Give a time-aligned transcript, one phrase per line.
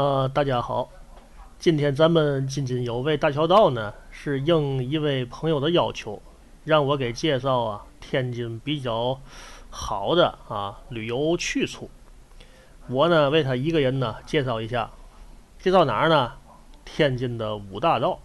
[0.00, 0.88] 呃，大家好，
[1.58, 6.22] 今天咱们津津有味大桥道呢，是应一位朋友的要求，
[6.64, 9.20] 让我给介绍啊天津比较
[9.68, 11.90] 好的啊旅游去处。
[12.88, 14.90] 我呢为他一个人呢介绍一下，
[15.58, 16.32] 介绍哪儿呢？
[16.86, 18.20] 天津的五大道。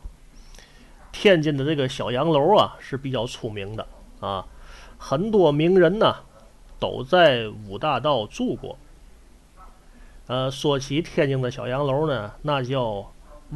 [1.11, 3.85] 天津的这个小洋楼啊是比较出名的
[4.21, 4.47] 啊，
[4.97, 6.15] 很多名人呢
[6.79, 8.77] 都在五大道住过。
[10.27, 13.11] 呃，说起天津的小洋楼呢，那叫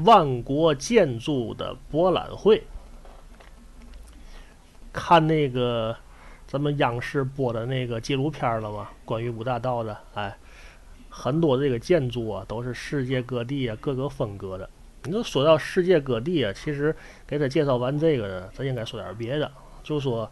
[0.05, 2.63] 万国建筑的博览会。
[4.93, 5.95] 看那个
[6.45, 8.89] 咱们央视播的那个纪录片了吗？
[9.05, 10.37] 关于五大道的，哎，
[11.09, 14.69] 很多这个建筑啊，都是世界各地啊各个风格的。
[15.03, 19.51] 你说说到世界各地啊，其实给他介绍完这个呢，咱应该说点别的，
[19.81, 20.29] 就说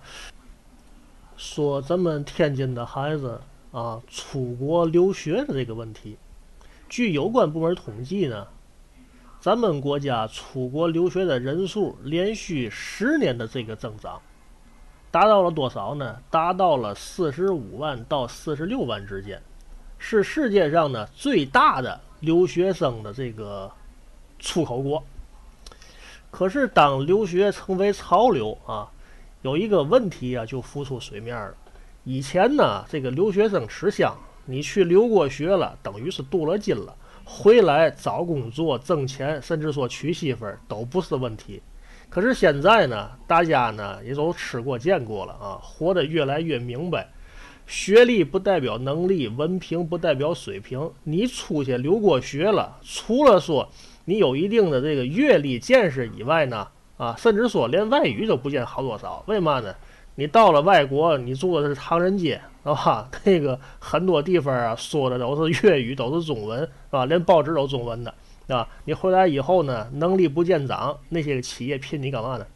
[1.35, 3.39] 说咱们天津的孩子
[3.71, 6.17] 啊出国留学的这个问题。
[6.89, 8.47] 据有关部门统计呢，
[9.39, 14.21] 咱们国家出国留学的人数连续十年的这个增长，
[15.11, 16.21] 达到了多少呢？
[16.31, 19.41] 达到了四十五万到四十六万之间，
[19.97, 23.69] 是世界上呢最大的留学生的这个
[24.39, 25.03] 出口国。
[26.31, 28.89] 可是当留学成为潮流啊，
[29.41, 31.53] 有一个问题啊就浮出水面了。
[32.05, 34.15] 以前呢，这个留学生吃香。
[34.47, 41.61] 你去留过学了，等于是镀了金了，回来找工作挣钱，甚至说娶媳妇儿都不是问题。
[42.09, 47.09] 可是现在呢，大家呢也都吃过见过了啊，活得越来越明白，
[47.67, 50.89] 学历不代表能力，文凭不代表水平。
[51.03, 53.69] 你出去留过学了，除了说
[54.05, 59.21] 你有一定的这个阅历见识以外呢，啊，甚至说连外语都不见好多少。
[59.27, 59.75] 为嘛呢？
[60.19, 63.07] 你到了外国，你住的是唐人街，是吧？
[63.23, 67.05] 那个很多地方啊，说的都是粤语，都是中文，是吧？
[67.05, 68.11] 连报纸都中文的，
[68.47, 72.47] 啊，你回来以后呢，能力不见长，那些个企业聘你干嘛呢？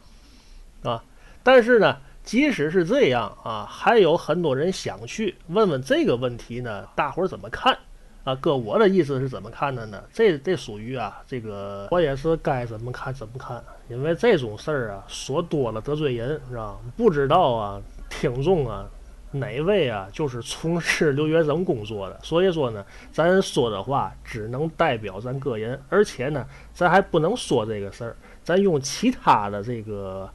[0.89, 1.03] 啊，
[1.43, 7.77] 但是呢，即使是这样啊，还有很多人想去问问这个问题呢，大伙儿怎么看？
[8.23, 10.03] 啊，哥，我的意思是怎么看的呢？
[10.13, 16.77] 这这属于啊，这个我也是该怎么看怎么看，因为这种事儿啊，说多了得罪人，是吧？
[16.95, 18.85] 不知道啊，听众啊，
[19.31, 26.45] 哪位啊，就是从事留学生工作的，所以说呢，咱说的话只能代表咱个人，而且呢，
[26.75, 30.29] 咱还不能说这个事儿，咱用其他的这个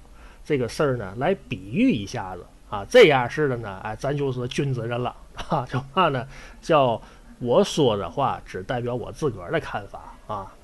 [0.44, 5.14] 这个事儿呢来比喻一下子啊，这样式的呢，哎，咱就是君子人了
[5.48, 6.26] 啊，叫嘛呢？
[6.60, 7.00] 叫。
[7.38, 10.54] 我说的话只代表我自个儿的看法啊，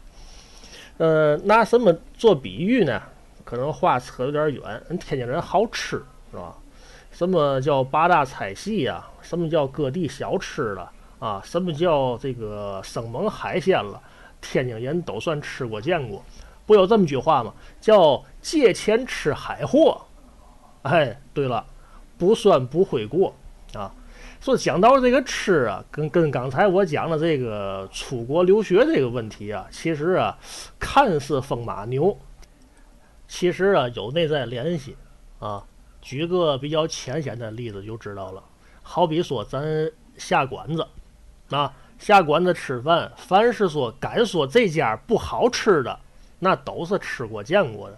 [0.99, 3.03] 呃，拿什么做比喻呢？
[3.44, 4.83] 可能话扯有点远。
[4.99, 6.56] 天津人好吃是吧？
[7.10, 9.05] 什么叫八大菜系呀？
[9.21, 11.43] 什么叫各地小吃了啊？
[11.44, 14.00] 什么叫这个生猛海鲜了？
[14.41, 16.25] 天津人都算吃过见过。
[16.65, 17.53] 不有这么句话吗？
[17.81, 20.00] 叫借钱吃海货。
[20.83, 21.66] 哎，对了，
[22.16, 23.34] 不酸不会过。
[24.42, 30.36] 说讲到这个吃啊，跟跟刚才我讲的这个出国留学这个问题啊，其实啊，
[30.80, 32.19] 看似风马牛，
[33.28, 34.97] 其实啊有内在联系
[35.38, 35.64] 啊。
[36.00, 38.42] 举个比较浅显的例子就知道了，
[38.82, 39.62] 好比说咱
[40.16, 40.84] 下馆子
[41.50, 46.00] 啊，下馆子吃饭，凡是说敢说这家不好吃的，
[46.41, 47.97] 那都是吃过见过的，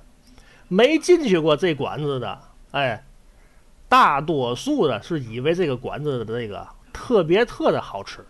[0.69, 2.39] 没进去过这馆子的，
[2.73, 3.03] 哎。
[3.95, 8.27] 大多数的是以为这个馆子的这个特别特的好吃，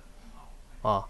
[0.82, 1.02] 啊，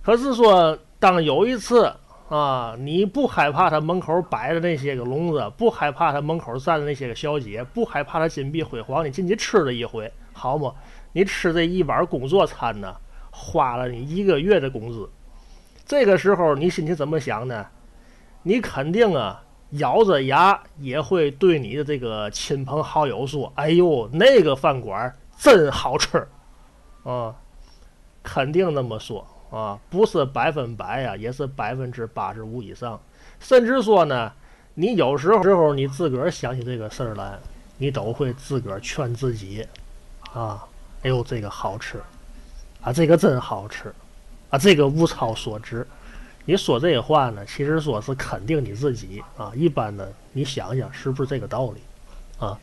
[0.00, 1.92] 可是说当有一次
[2.28, 10.72] 啊，你不害怕他门口摆的那些个笼子，不害怕他门口站的那些个小姐，不害怕他金碧辉煌，你进去吃了一回，好吗？
[11.12, 12.94] 你吃这一碗工作餐呢，
[13.32, 15.10] 花了你一个月的工资，
[15.84, 17.66] 这个时候你心情怎么想呢？
[18.44, 19.42] 你肯定啊。
[19.72, 26.26] 咬着牙也会对你的这个亲朋好友说：“哎呦，那个饭馆真好吃，
[27.04, 27.34] 啊，
[28.22, 33.00] 肯定那么说啊，不是百分百呀，也是百分之八十五以上。
[33.38, 34.32] 甚至说呢，
[34.74, 37.38] 你有时候时候你自个儿想起这个事儿来，
[37.78, 39.64] 你都会自个儿劝自己，
[40.32, 40.66] 啊，
[41.02, 42.02] 哎呦，这个好吃，
[42.82, 43.94] 啊，这个真好吃，
[44.50, 45.86] 啊，这个物超所值。”
[46.44, 49.52] 你说这话呢，其实说是肯定你自己啊。
[49.54, 51.80] 一般呢，你想想是不是这个道理
[52.38, 52.58] 啊？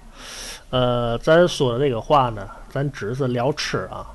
[0.69, 4.11] 呃，咱说的这个话呢，咱只是聊吃啊。